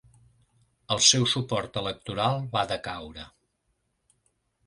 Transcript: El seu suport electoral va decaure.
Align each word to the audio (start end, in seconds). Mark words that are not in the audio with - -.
El 0.95 1.01
seu 1.07 1.25
suport 1.33 1.77
electoral 1.83 2.41
va 2.57 2.65
decaure. 2.73 3.27